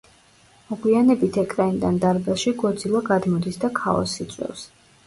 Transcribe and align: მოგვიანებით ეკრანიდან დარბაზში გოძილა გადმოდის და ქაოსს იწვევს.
მოგვიანებით 0.69 1.37
ეკრანიდან 1.43 2.01
დარბაზში 2.07 2.55
გოძილა 2.65 3.07
გადმოდის 3.13 3.65
და 3.67 3.75
ქაოსს 3.83 4.27
იწვევს. 4.29 4.69